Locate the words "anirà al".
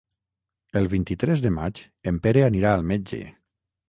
2.47-2.87